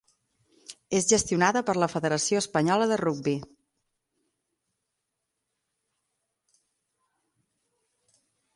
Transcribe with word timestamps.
És 0.99 1.07
gestionada 1.09 1.61
per 1.67 1.75
la 1.81 1.89
Federació 1.95 2.39
Espanyola 2.41 2.87
de 2.91 2.97
Rugbi. 3.01 3.35